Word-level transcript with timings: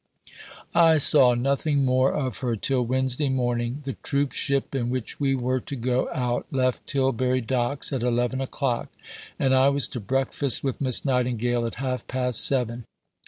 I 0.73 0.97
saw 0.97 1.35
nothing 1.35 1.85
more 1.85 2.11
of 2.11 2.39
her 2.39 2.55
till 2.55 2.83
Wednesday 2.83 3.29
morning. 3.29 3.81
The 3.83 3.93
troop 4.01 4.31
ship 4.31 4.73
in 4.73 4.89
which 4.89 5.19
we 5.19 5.35
were 5.35 5.59
to 5.59 5.75
go 5.75 6.09
out 6.11 6.47
left 6.49 6.87
Tilbury 6.87 7.41
Docks 7.41 7.93
at 7.93 8.01
11 8.01 8.41
o'clock, 8.41 8.89
and 9.37 9.53
I 9.53 9.69
was 9.69 9.87
to 9.89 9.99
breakfast 9.99 10.63
with 10.63 10.81
Miss 10.81 11.05
Nightingale 11.05 11.67
at 11.67 11.75
half 11.75 12.07
past 12.07 12.43
seven. 12.47 12.85